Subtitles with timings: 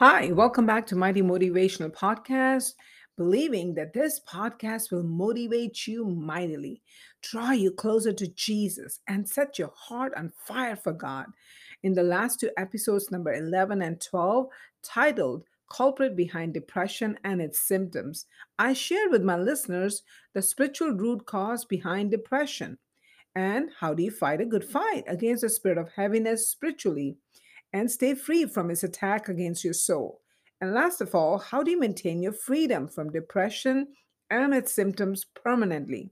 [0.00, 2.74] Hi, welcome back to Mighty Motivational Podcast.
[3.16, 6.82] Believing that this podcast will motivate you mightily,
[7.20, 11.26] draw you closer to Jesus, and set your heart on fire for God.
[11.82, 14.46] In the last two episodes, number 11 and 12,
[14.84, 18.26] titled Culprit Behind Depression and Its Symptoms,
[18.56, 22.78] I shared with my listeners the spiritual root cause behind depression
[23.34, 27.16] and how do you fight a good fight against the spirit of heaviness spiritually
[27.72, 30.20] and stay free from its attack against your soul?
[30.60, 33.88] And last of all, how do you maintain your freedom from depression
[34.30, 36.10] and its symptoms permanently?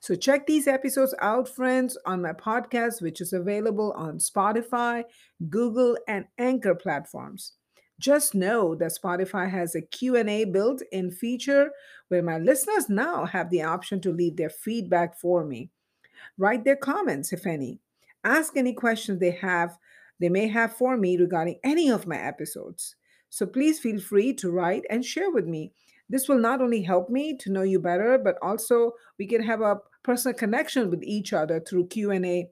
[0.00, 5.04] So, check these episodes out, friends, on my podcast, which is available on Spotify,
[5.48, 7.52] Google, and Anchor platforms.
[8.00, 11.70] Just know that Spotify has a Q&A built-in feature
[12.08, 15.70] where my listeners now have the option to leave their feedback for me.
[16.36, 17.78] Write their comments, if any.
[18.24, 19.78] Ask any questions they have
[20.22, 22.96] they may have for me regarding any of my episodes.
[23.28, 25.72] So please feel free to write and share with me.
[26.08, 29.62] This will not only help me to know you better, but also we can have
[29.62, 32.50] a personal connection with each other through Q&A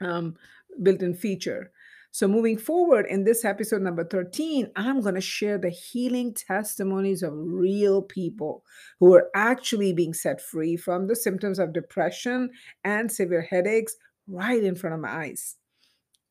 [0.00, 0.36] um,
[0.82, 1.72] built-in feature.
[2.12, 7.24] So moving forward in this episode number 13, I'm going to share the healing testimonies
[7.24, 8.62] of real people
[9.00, 12.50] who are actually being set free from the symptoms of depression
[12.84, 13.96] and severe headaches
[14.28, 15.56] right in front of my eyes.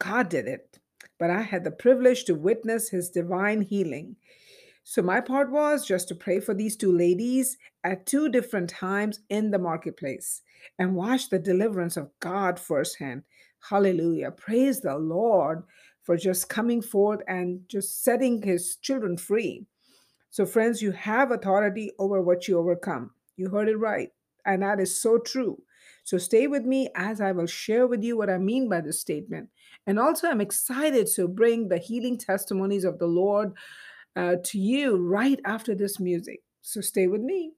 [0.03, 0.79] God did it,
[1.17, 4.17] but I had the privilege to witness his divine healing.
[4.83, 9.21] So, my part was just to pray for these two ladies at two different times
[9.29, 10.41] in the marketplace
[10.77, 13.23] and watch the deliverance of God firsthand.
[13.69, 14.31] Hallelujah.
[14.31, 15.63] Praise the Lord
[16.03, 19.65] for just coming forth and just setting his children free.
[20.31, 23.11] So, friends, you have authority over what you overcome.
[23.37, 24.09] You heard it right.
[24.45, 25.61] And that is so true.
[26.03, 28.99] So, stay with me as I will share with you what I mean by this
[28.99, 29.47] statement.
[29.86, 33.52] And also, I'm excited to bring the healing testimonies of the Lord
[34.16, 36.42] uh, to you right after this music.
[36.62, 37.52] So, stay with me.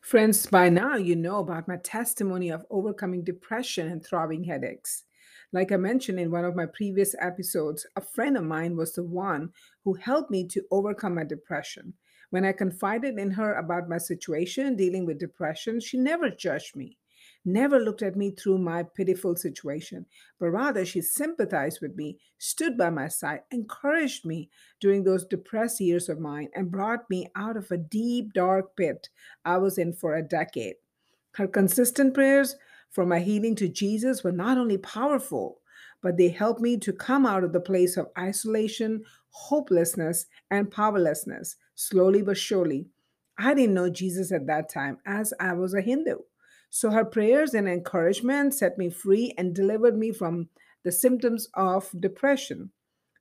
[0.00, 5.04] Friends, by now you know about my testimony of overcoming depression and throbbing headaches.
[5.52, 9.04] Like I mentioned in one of my previous episodes, a friend of mine was the
[9.04, 9.52] one
[9.84, 11.94] who helped me to overcome my depression.
[12.30, 16.98] When I confided in her about my situation dealing with depression, she never judged me,
[17.46, 20.04] never looked at me through my pitiful situation,
[20.38, 25.80] but rather she sympathized with me, stood by my side, encouraged me during those depressed
[25.80, 29.08] years of mine, and brought me out of a deep, dark pit
[29.46, 30.76] I was in for a decade.
[31.32, 32.56] Her consistent prayers
[32.90, 35.60] for my healing to Jesus were not only powerful,
[36.02, 41.56] but they helped me to come out of the place of isolation, hopelessness, and powerlessness,
[41.74, 42.86] slowly but surely.
[43.38, 46.18] I didn't know Jesus at that time as I was a Hindu.
[46.70, 50.48] So her prayers and encouragement set me free and delivered me from
[50.84, 52.70] the symptoms of depression.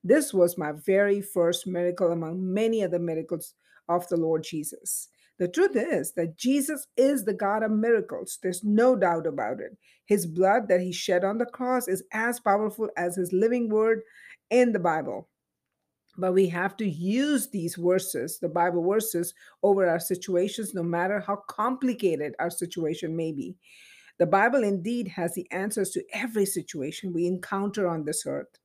[0.03, 3.53] This was my very first miracle among many other miracles
[3.89, 5.09] of the Lord Jesus.
[5.40, 8.40] The truth is that Jesus is the God of miracles.
[8.42, 9.78] There's no doubt about it.
[10.06, 14.02] His blood that he shed on the cross is as powerful as his living word
[14.50, 15.30] in the Bible.
[16.18, 21.20] But we have to use these verses, the Bible verses, over our situations, no matter
[21.20, 23.56] how complicated our situation may be.
[24.18, 28.58] The Bible indeed has the answers to every situation we encounter on this earth.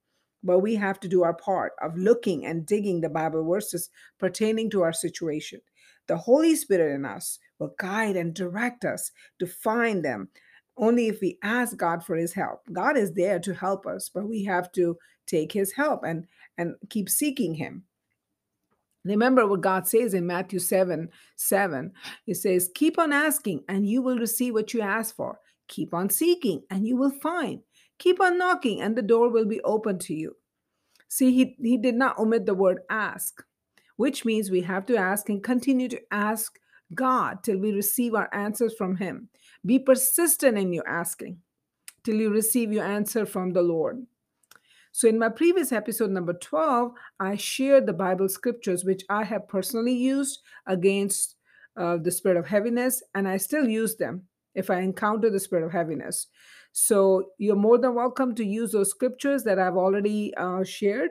[0.43, 4.71] But we have to do our part of looking and digging the Bible verses pertaining
[4.71, 5.61] to our situation.
[6.09, 10.29] The Holy Spirit in us will guide and direct us to find them
[10.77, 12.63] only if we ask God for his help.
[12.73, 14.97] God is there to help us, but we have to
[15.27, 16.27] take his help and
[16.59, 17.85] and keep seeking him.
[19.05, 21.93] Remember what God says in Matthew 7 7.
[22.27, 25.39] It says, Keep on asking, and you will receive what you ask for.
[25.69, 27.61] Keep on seeking, and you will find.
[27.99, 30.37] Keep on knocking, and the door will be open to you.
[31.09, 33.43] See, he, he did not omit the word ask
[34.03, 36.59] which means we have to ask and continue to ask
[36.93, 39.29] God till we receive our answers from Him.
[39.65, 41.37] Be persistent in your asking
[42.03, 44.05] till you receive your answer from the Lord.
[44.91, 46.91] So, in my previous episode, number 12,
[47.21, 51.37] I shared the Bible scriptures which I have personally used against
[51.77, 54.25] uh, the spirit of heaviness, and I still use them
[54.57, 56.27] if I encounter the spirit of heaviness.
[56.73, 61.11] So, you're more than welcome to use those scriptures that I've already uh, shared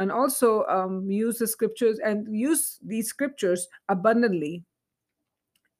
[0.00, 4.64] and also um, use the scriptures and use these scriptures abundantly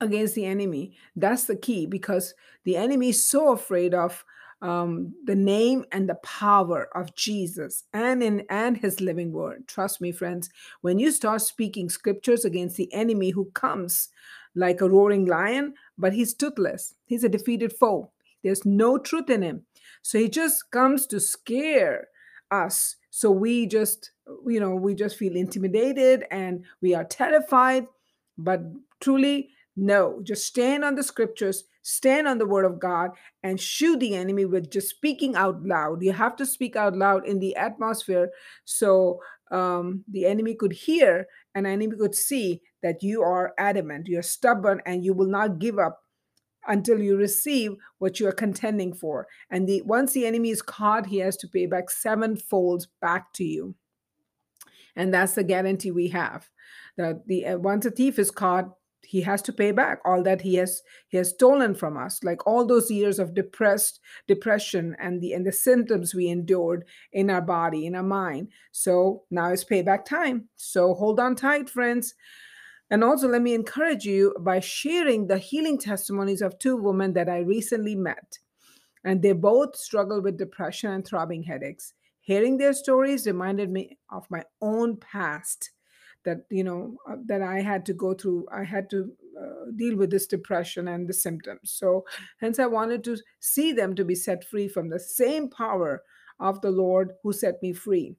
[0.01, 2.35] against the enemy that's the key because
[2.65, 4.25] the enemy is so afraid of
[4.63, 9.67] um, the name and the power of Jesus and in and his living word.
[9.67, 10.51] Trust me, friends,
[10.83, 14.09] when you start speaking scriptures against the enemy who comes
[14.55, 16.95] like a roaring lion, but he's toothless.
[17.07, 18.11] He's a defeated foe.
[18.43, 19.63] There's no truth in him.
[20.03, 22.09] So he just comes to scare
[22.51, 22.97] us.
[23.11, 24.13] So we just,
[24.47, 27.87] you know, we just feel intimidated and we are terrified.
[28.39, 28.63] But
[29.01, 33.11] truly, no, just stand on the scriptures, stand on the word of God,
[33.43, 36.03] and shoot the enemy with just speaking out loud.
[36.03, 38.31] You have to speak out loud in the atmosphere
[38.65, 39.21] so
[39.51, 44.81] um, the enemy could hear and enemy could see that you are adamant, you're stubborn,
[44.87, 46.01] and you will not give up
[46.67, 49.27] until you receive what you are contending for.
[49.51, 53.45] And the once the enemy is caught, he has to pay back sevenfold back to
[53.45, 53.75] you.
[54.97, 56.49] And that's the guarantee we have.
[56.97, 58.71] That the uh, once a thief is caught,
[59.03, 62.47] he has to pay back all that he has he has stolen from us like
[62.47, 63.99] all those years of depressed
[64.29, 69.25] depression and the and the symptoms we endured in our body in our mind so
[69.31, 72.15] now it's payback time so hold on tight friends
[72.91, 77.29] and also let me encourage you by sharing the healing testimonies of two women that
[77.29, 78.39] i recently met
[79.05, 81.95] and they both struggle with depression and throbbing headaches.
[82.21, 85.71] Hearing their stories reminded me of my own past
[86.25, 89.11] that you know uh, that i had to go through i had to
[89.41, 91.73] uh, deal with this depression and the symptoms.
[91.73, 92.05] So
[92.39, 96.03] hence i wanted to see them to be set free from the same power
[96.39, 98.17] of the lord who set me free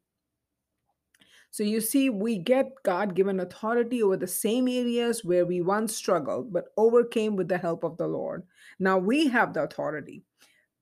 [1.51, 5.95] so you see we get god given authority over the same areas where we once
[5.95, 8.43] struggled but overcame with the help of the lord
[8.79, 10.23] now we have the authority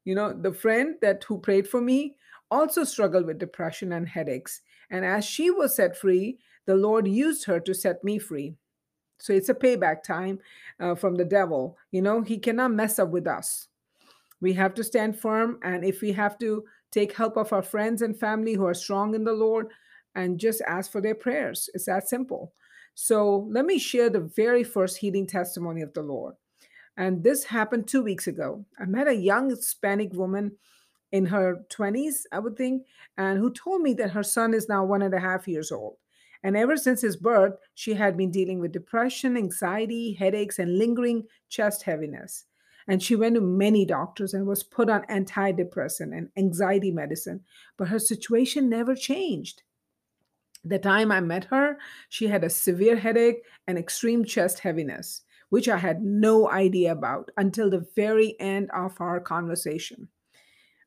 [0.05, 2.15] you know the friend that who prayed for me
[2.51, 6.39] also struggled with depression and headaches and as she was set free
[6.69, 8.53] the Lord used her to set me free.
[9.17, 10.37] So it's a payback time
[10.79, 11.79] uh, from the devil.
[11.89, 13.69] You know, he cannot mess up with us.
[14.39, 15.57] We have to stand firm.
[15.63, 19.15] And if we have to take help of our friends and family who are strong
[19.15, 19.69] in the Lord
[20.15, 22.53] and just ask for their prayers, it's that simple.
[22.95, 26.35] So let me share the very first healing testimony of the Lord.
[26.97, 28.65] And this happened two weeks ago.
[28.77, 30.57] I met a young Hispanic woman
[31.11, 32.85] in her 20s, I would think,
[33.17, 35.95] and who told me that her son is now one and a half years old.
[36.43, 41.23] And ever since his birth, she had been dealing with depression, anxiety, headaches, and lingering
[41.49, 42.45] chest heaviness.
[42.87, 47.41] And she went to many doctors and was put on antidepressant and anxiety medicine,
[47.77, 49.63] but her situation never changed.
[50.63, 51.77] The time I met her,
[52.09, 57.31] she had a severe headache and extreme chest heaviness, which I had no idea about
[57.37, 60.09] until the very end of our conversation.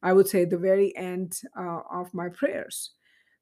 [0.02, 2.90] I would say the very end uh, of my prayers.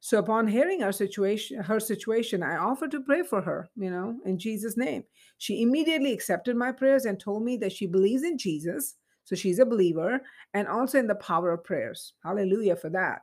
[0.00, 4.18] So upon hearing her situation, her situation, I offered to pray for her, you know,
[4.24, 5.04] in Jesus' name.
[5.38, 8.96] She immediately accepted my prayers and told me that she believes in Jesus.
[9.24, 10.20] So she's a believer
[10.54, 12.14] and also in the power of prayers.
[12.24, 13.22] Hallelujah for that.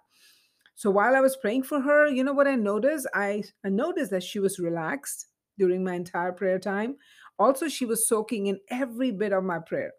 [0.78, 3.08] So while I was praying for her, you know what I noticed?
[3.14, 5.28] I, I noticed that she was relaxed
[5.58, 6.96] during my entire prayer time.
[7.38, 9.92] Also, she was soaking in every bit of my prayer.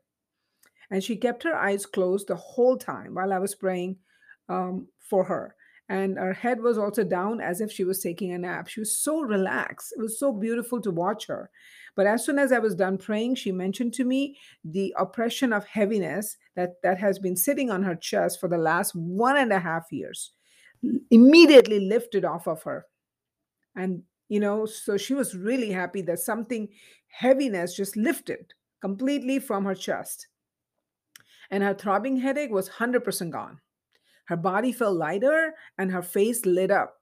[0.90, 3.96] And she kept her eyes closed the whole time while I was praying
[4.48, 5.54] um, for her
[5.88, 8.68] and her head was also down as if she was taking a nap.
[8.68, 9.94] She was so relaxed.
[9.96, 11.50] It was so beautiful to watch her.
[11.96, 15.64] But as soon as I was done praying, she mentioned to me the oppression of
[15.64, 19.60] heaviness that, that has been sitting on her chest for the last one and a
[19.60, 20.32] half years.
[21.10, 22.86] Immediately lifted off of her.
[23.76, 26.68] And, you know, so she was really happy that something
[27.08, 30.28] heaviness just lifted completely from her chest.
[31.50, 33.60] And her throbbing headache was 100% gone.
[34.26, 36.96] Her body felt lighter and her face lit up.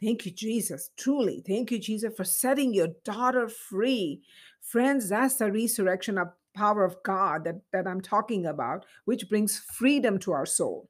[0.00, 0.90] Thank you, Jesus.
[0.96, 4.20] Truly, thank you, Jesus, for setting your daughter free.
[4.60, 9.58] Friends, that's the resurrection of power of God that, that I'm talking about, which brings
[9.58, 10.89] freedom to our soul.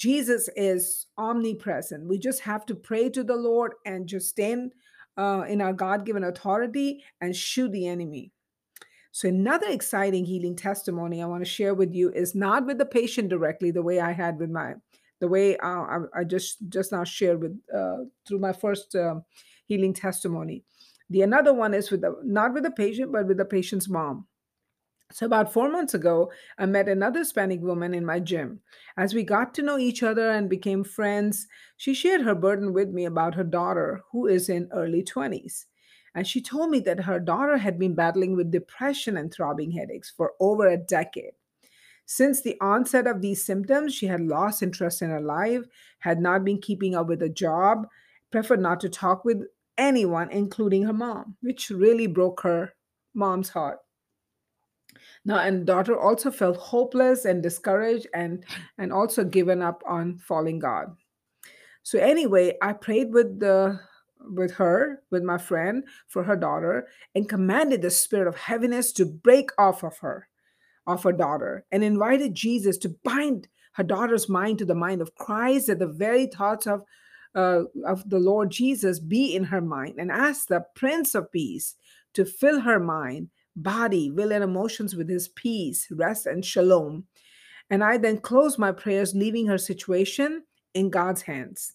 [0.00, 2.08] Jesus is omnipresent.
[2.08, 4.72] We just have to pray to the Lord and just stand
[5.18, 8.32] uh, in our God given authority and shoot the enemy.
[9.12, 12.86] So, another exciting healing testimony I want to share with you is not with the
[12.86, 14.76] patient directly, the way I had with my
[15.18, 19.24] the way uh, I, I, just just now shared with uh, through my first um,
[19.66, 20.64] healing testimony.
[21.10, 24.26] The another one is with the, not with the patient, but with the patient's mom.
[25.12, 28.60] So about four months ago, I met another Hispanic woman in my gym.
[28.96, 32.90] As we got to know each other and became friends, she shared her burden with
[32.90, 35.66] me about her daughter, who is in early 20s.
[36.14, 40.10] And she told me that her daughter had been battling with depression and throbbing headaches
[40.10, 41.32] for over a decade.
[42.06, 45.64] Since the onset of these symptoms, she had lost interest in her life,
[46.00, 47.88] had not been keeping up with a job,
[48.30, 49.44] preferred not to talk with
[49.78, 52.74] anyone, including her mom, which really broke her
[53.14, 53.80] mom's heart.
[55.24, 58.44] Now, and daughter also felt hopeless and discouraged and
[58.78, 60.96] and also given up on following God.
[61.82, 63.80] So anyway, I prayed with the
[64.20, 69.06] with her, with my friend for her daughter, and commanded the spirit of heaviness to
[69.06, 70.28] break off of her,
[70.86, 75.14] of her daughter, and invited Jesus to bind her daughter's mind to the mind of
[75.14, 76.84] Christ, that the very thoughts of
[77.34, 81.76] uh, of the Lord Jesus be in her mind, and asked the Prince of Peace
[82.14, 87.04] to fill her mind, body, will, and emotions with his peace, rest, and shalom.
[87.70, 91.74] And I then closed my prayers, leaving her situation in God's hands.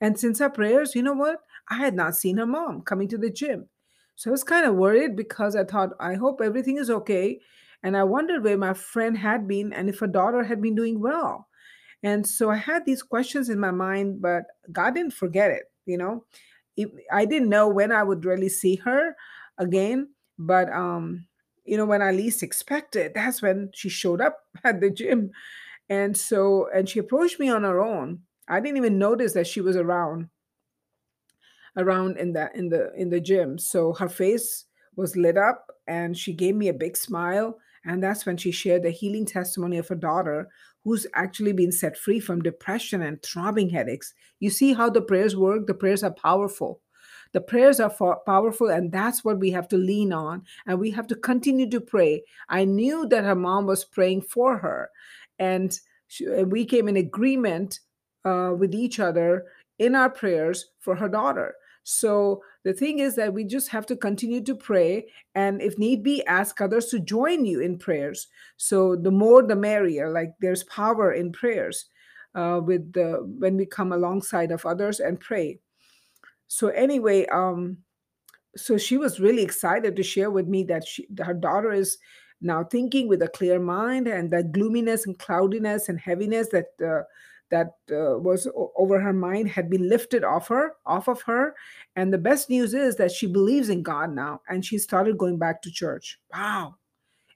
[0.00, 1.40] And since our prayers, you know what?
[1.68, 3.68] I had not seen her mom coming to the gym.
[4.16, 7.40] So I was kind of worried because I thought, I hope everything is okay.
[7.82, 11.00] And I wondered where my friend had been and if her daughter had been doing
[11.00, 11.48] well.
[12.02, 15.96] And so I had these questions in my mind, but God didn't forget it, you
[15.96, 16.24] know.
[17.10, 19.16] I didn't know when I would really see her
[19.58, 21.26] again, but um,
[21.64, 25.30] you know, when I least expected, that's when she showed up at the gym.
[25.88, 28.20] And so, and she approached me on her own.
[28.48, 30.28] I didn't even notice that she was around
[31.76, 36.16] around in the in the in the gym so her face was lit up and
[36.16, 39.88] she gave me a big smile and that's when she shared the healing testimony of
[39.88, 40.48] her daughter
[40.84, 45.36] who's actually been set free from depression and throbbing headaches you see how the prayers
[45.36, 46.80] work the prayers are powerful
[47.34, 50.90] the prayers are for, powerful and that's what we have to lean on and we
[50.90, 54.88] have to continue to pray i knew that her mom was praying for her
[55.38, 57.80] and she, and we came in agreement
[58.24, 59.44] uh, with each other
[59.78, 63.96] in our prayers for her daughter so the thing is that we just have to
[63.96, 68.26] continue to pray and if need be ask others to join you in prayers.
[68.56, 71.84] So the more the merrier like there's power in prayers
[72.34, 75.60] uh, with the when we come alongside of others and pray.
[76.48, 77.78] So anyway, um
[78.56, 81.98] so she was really excited to share with me that she, her daughter is
[82.40, 87.02] now thinking with a clear mind and that gloominess and cloudiness and heaviness that uh,
[87.50, 91.54] that uh, was over her mind had been lifted off her off of her.
[91.94, 95.38] And the best news is that she believes in god now and she started going
[95.38, 96.18] back to church.
[96.32, 96.76] Wow.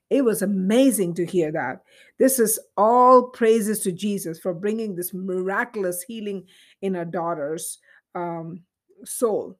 [0.09, 1.83] It was amazing to hear that.
[2.17, 6.45] This is all praises to jesus for bringing this miraculous healing
[6.81, 7.77] in her daughter's.
[8.15, 8.63] Um,
[9.05, 9.57] soul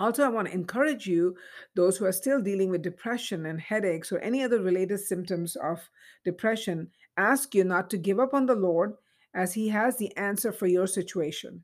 [0.00, 1.36] also, I want to encourage you,
[1.76, 5.90] those who are still dealing with depression and headaches or any other related symptoms of
[6.24, 8.94] depression, ask you not to give up on the Lord
[9.34, 11.62] as He has the answer for your situation.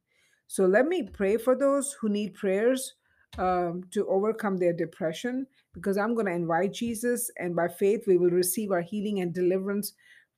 [0.49, 2.97] So let me pray for those who need prayers
[3.39, 8.19] um, to overcome their depression because I'm going to invite Jesus, and by faith, we
[8.19, 9.95] will receive our healing and deliverance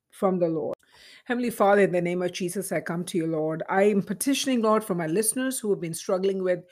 [0.09, 0.78] from the Lord.
[1.29, 3.61] Heavenly Father, in the name of Jesus, I come to you, Lord.
[3.69, 6.63] I am petitioning, Lord, for my listeners who have been struggling with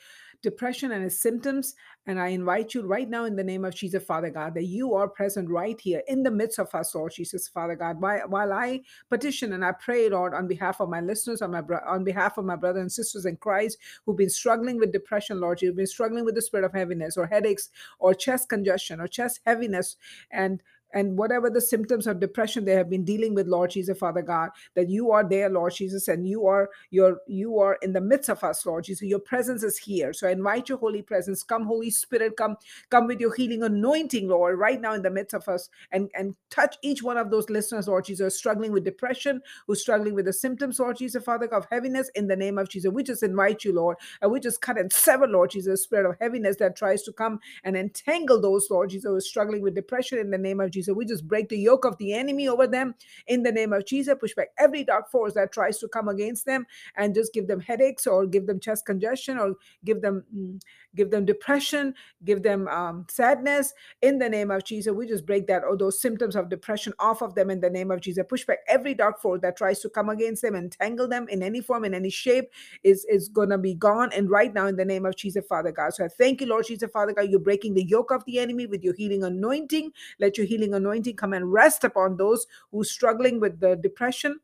[0.42, 1.76] depression and its symptoms.
[2.06, 4.94] And I invite you right now in the name of Jesus, Father God, that you
[4.94, 8.00] are present right here in the midst of us, Lord Jesus, Father God.
[8.00, 11.60] While, while I petition and I pray, Lord, on behalf of my listeners, on my
[11.60, 15.40] bro- on behalf of my brothers and sisters in Christ who've been struggling with depression,
[15.40, 17.68] Lord, you've been struggling with the spirit of heaviness or headaches
[18.00, 19.94] or chest congestion or chest heaviness
[20.32, 24.22] and and whatever the symptoms of depression they have been dealing with lord jesus father
[24.22, 28.00] god that you are there lord jesus and you are you're you are in the
[28.00, 29.08] midst of us lord jesus.
[29.08, 30.12] Your presence is here.
[30.12, 31.42] So I invite your holy presence.
[31.42, 32.56] Come holy spirit come
[32.90, 36.34] come with your healing anointing lord right now in the midst of us and and
[36.50, 40.32] touch each one of those listeners lord jesus struggling with depression who's struggling with the
[40.32, 42.92] symptoms lord jesus father god of heaviness in the name of jesus.
[42.92, 46.16] We just invite you lord and we just cut and sever lord jesus spirit of
[46.20, 50.18] heaviness that tries to come and entangle those, Lord Jesus, who are struggling with depression
[50.18, 50.77] in the name of Jesus.
[50.82, 52.94] So we just break the yoke of the enemy over them
[53.26, 54.14] in the name of Jesus.
[54.20, 56.66] Push back every dark force that tries to come against them
[56.96, 59.54] and just give them headaches or give them chest congestion or
[59.84, 60.60] give them mm,
[60.96, 61.94] give them depression,
[62.24, 64.92] give them um, sadness in the name of Jesus.
[64.92, 67.90] We just break that or those symptoms of depression off of them in the name
[67.90, 68.24] of Jesus.
[68.28, 71.60] Push back every dark force that tries to come against them, entangle them in any
[71.60, 72.50] form, in any shape,
[72.84, 74.10] is is gonna be gone.
[74.14, 75.94] And right now, in the name of Jesus, Father God.
[75.94, 77.30] So I thank you, Lord Jesus, Father God.
[77.30, 79.92] You're breaking the yoke of the enemy with your healing anointing.
[80.20, 84.40] Let your healing anointing come and rest upon those who are struggling with the depression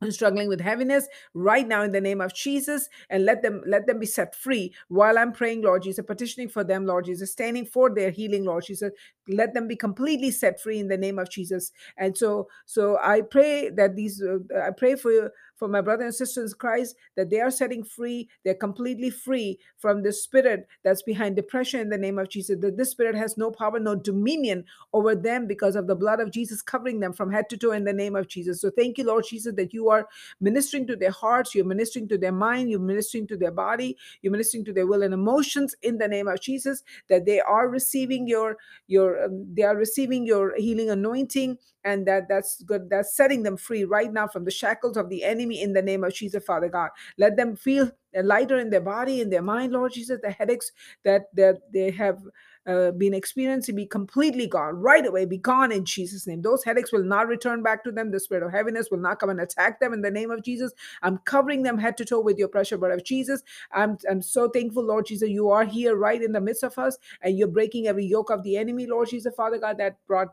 [0.00, 3.86] and struggling with heaviness right now in the name of Jesus and let them let
[3.86, 4.72] them be set free.
[4.88, 8.64] While I'm praying Lord Jesus petitioning for them Lord Jesus standing for their healing Lord
[8.64, 8.92] Jesus
[9.28, 11.72] let them be completely set free in the name of Jesus.
[11.96, 16.14] And so so I pray that these uh, I pray for for my brothers and
[16.14, 18.28] sisters in Christ that they are setting free.
[18.44, 22.60] They're completely free from the spirit that's behind depression in the name of Jesus.
[22.60, 26.30] That this spirit has no power, no dominion over them because of the blood of
[26.30, 28.60] Jesus covering them from head to toe in the name of Jesus.
[28.60, 30.08] So thank you, Lord Jesus, that you are
[30.40, 34.32] ministering to their hearts, you're ministering to their mind, you're ministering to their body, you're
[34.32, 36.82] ministering to their will and emotions in the name of Jesus.
[37.08, 38.56] That they are receiving your
[38.86, 43.56] your um, they are receiving your healing anointing and that that's good that's setting them
[43.56, 46.68] free right now from the shackles of the enemy in the name of jesus father
[46.68, 46.90] god.
[47.18, 47.90] Let them feel
[48.22, 50.20] lighter in their body in their mind lord jesus.
[50.22, 50.72] The headaches
[51.04, 52.20] that that they have
[52.66, 54.76] uh, been experiencing be completely gone.
[54.76, 56.42] Right away be gone in jesus name.
[56.42, 58.10] Those headaches will not return back to them.
[58.10, 60.72] The spirit of heaviness will not come and attack them in the name of jesus.
[61.02, 63.42] I'm covering them head to toe with your pressure blood of jesus.
[63.72, 66.98] I'm i'm so thankful lord jesus you are here right in the midst of us
[67.22, 70.28] and you're breaking every yoke of the enemy lord jesus father god that brought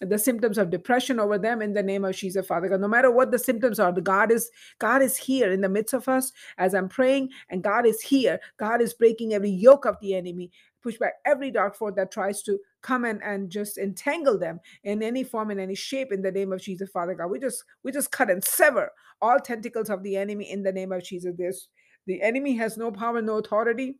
[0.00, 2.80] the symptoms of depression over them in the name of Jesus, Father God.
[2.80, 5.94] No matter what the symptoms are, the God is God is here in the midst
[5.94, 8.40] of us as I'm praying, and God is here.
[8.58, 10.50] God is breaking every yoke of the enemy,
[10.82, 15.02] push back every dark force that tries to come and, and just entangle them in
[15.02, 17.30] any form, in any shape, in the name of Jesus, Father God.
[17.30, 18.90] We just we just cut and sever
[19.20, 21.34] all tentacles of the enemy in the name of Jesus.
[21.36, 21.68] This
[22.06, 23.96] the enemy has no power, no authority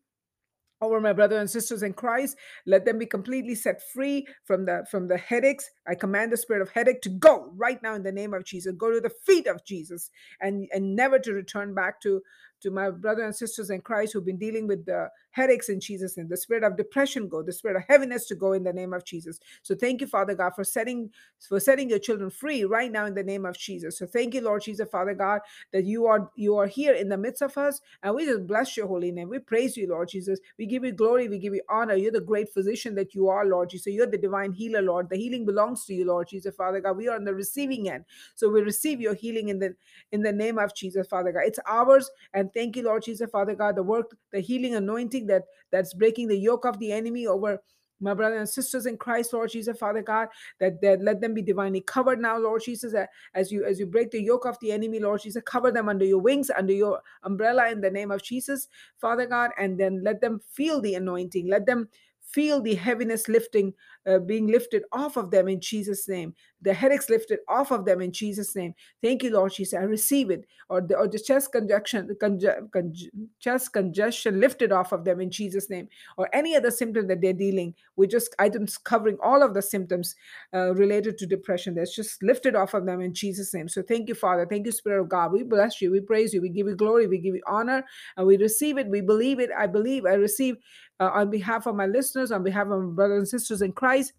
[0.81, 2.37] over my brothers and sisters in Christ.
[2.67, 5.71] Let them be completely set free from the from the headaches.
[5.87, 8.75] I command the spirit of headache to go right now in the name of Jesus.
[8.77, 10.11] Go to the feet of Jesus
[10.41, 12.23] and and never to return back to
[12.61, 16.17] to my brothers and sisters in Christ who've been dealing with the headaches in Jesus'
[16.17, 18.93] name, the spirit of depression go, the spirit of heaviness to go in the name
[18.93, 19.39] of Jesus.
[19.63, 21.11] So thank you, Father God, for setting
[21.49, 23.99] for setting your children free right now in the name of Jesus.
[23.99, 25.41] So thank you, Lord Jesus, Father God,
[25.73, 28.77] that you are you are here in the midst of us, and we just bless
[28.77, 29.29] your holy name.
[29.29, 30.39] We praise you, Lord Jesus.
[30.59, 31.95] We give you glory, we give you honor.
[31.95, 33.93] You're the great physician that you are, Lord Jesus.
[33.93, 35.09] You're the divine healer, Lord.
[35.09, 36.97] The healing belongs to you, Lord Jesus, Father God.
[36.97, 39.75] We are on the receiving end, so we receive your healing in the
[40.13, 41.43] in the name of Jesus, Father God.
[41.45, 43.77] It's ours, and thank you, Lord Jesus, Father God.
[43.77, 47.61] The work, the healing anointing that that's breaking the yoke of the enemy over
[48.01, 50.29] my brothers and sisters in Christ, Lord Jesus, Father God,
[50.59, 52.95] that, that let them be divinely covered now, Lord Jesus,
[53.35, 56.05] as you as you break the yoke of the enemy, Lord Jesus, cover them under
[56.05, 58.69] your wings, under your umbrella in the name of Jesus,
[59.01, 61.49] Father God, and then let them feel the anointing.
[61.49, 61.89] Let them
[62.33, 63.73] feel the heaviness lifting,
[64.07, 66.35] uh, being lifted off of them in Jesus' name.
[66.63, 68.75] The headaches lifted off of them in Jesus' name.
[69.03, 69.75] Thank you, Lord Jesus.
[69.75, 70.45] I receive it.
[70.69, 73.09] Or the, or the chest congestion, conge, conge,
[73.41, 75.89] chest congestion lifted off of them in Jesus' name.
[76.17, 80.15] Or any other symptom that they're dealing we just items covering all of the symptoms
[80.55, 81.75] uh, related to depression.
[81.75, 83.69] That's just lifted off of them in Jesus' name.
[83.69, 84.47] So thank you, Father.
[84.49, 85.33] Thank you, Spirit of God.
[85.33, 85.91] We bless you.
[85.91, 86.41] We praise you.
[86.41, 87.07] We give you glory.
[87.07, 87.85] We give you honor.
[88.17, 88.89] And we receive it.
[88.89, 89.51] We believe it.
[89.57, 90.07] I believe.
[90.07, 90.57] I receive
[91.01, 94.13] uh, on behalf of my listeners, on behalf of my brothers and sisters in Christ,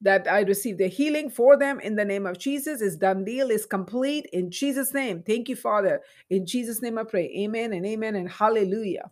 [0.00, 2.80] that I receive the healing for them in the name of Jesus.
[2.80, 5.22] Is done deal, is complete in Jesus' name.
[5.22, 6.00] Thank you, Father.
[6.30, 7.30] In Jesus' name I pray.
[7.36, 9.10] Amen and amen and hallelujah.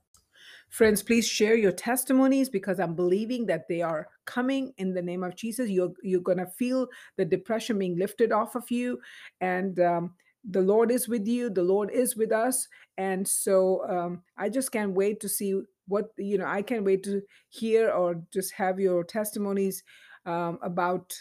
[0.71, 5.25] Friends, please share your testimonies because I'm believing that they are coming in the name
[5.25, 5.71] of Jesus.
[5.71, 9.01] You're you're gonna feel the depression being lifted off of you,
[9.41, 10.15] and um,
[10.49, 11.49] the Lord is with you.
[11.49, 16.07] The Lord is with us, and so um, I just can't wait to see what
[16.17, 19.83] you know i can't wait to hear or just have your testimonies
[20.27, 21.15] um, about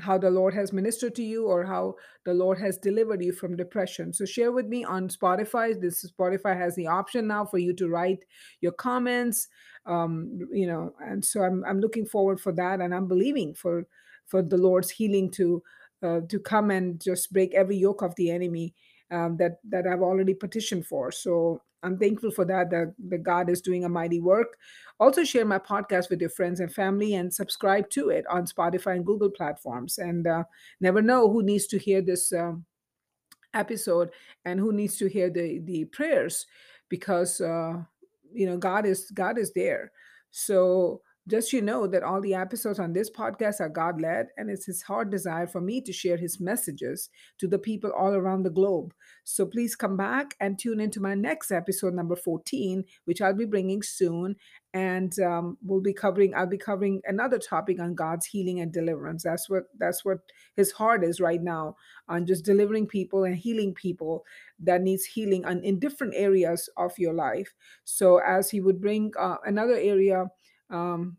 [0.00, 1.94] how the lord has ministered to you or how
[2.24, 6.56] the lord has delivered you from depression so share with me on spotify this spotify
[6.56, 8.24] has the option now for you to write
[8.60, 9.46] your comments
[9.86, 13.86] um, you know and so I'm, I'm looking forward for that and i'm believing for
[14.26, 15.62] for the lord's healing to
[16.02, 18.74] uh, to come and just break every yoke of the enemy
[19.10, 21.10] um, that that I've already petitioned for.
[21.10, 24.56] So I'm thankful for that, that, that God is doing a mighty work.
[24.98, 28.96] Also, share my podcast with your friends and family and subscribe to it on Spotify
[28.96, 29.98] and Google platforms.
[29.98, 30.44] And uh,
[30.80, 32.64] never know who needs to hear this um,
[33.52, 34.10] episode
[34.44, 36.46] and who needs to hear the, the prayers
[36.88, 37.74] because, uh,
[38.32, 39.92] you know, God is God is there.
[40.30, 44.50] So just you know that all the episodes on this podcast are God led, and
[44.50, 47.08] it's His heart desire for me to share His messages
[47.38, 48.92] to the people all around the globe.
[49.24, 53.46] So please come back and tune into my next episode, number 14, which I'll be
[53.46, 54.36] bringing soon.
[54.74, 59.22] And um, we'll be covering, I'll be covering another topic on God's healing and deliverance.
[59.22, 60.18] That's what that's what
[60.56, 61.76] His heart is right now
[62.08, 64.24] on just delivering people and healing people
[64.60, 67.54] that needs healing on, in different areas of your life.
[67.84, 70.26] So as He would bring uh, another area
[70.70, 71.16] um,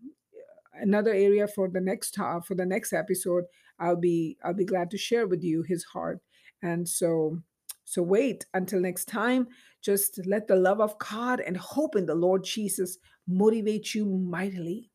[0.74, 3.46] another area for the next uh, for the next episode
[3.80, 6.20] i'll be i'll be glad to share with you his heart.
[6.62, 7.40] And so
[7.84, 9.48] so wait until next time.
[9.82, 14.90] Just let the love of god and hope in the lord jesus motivate you mightily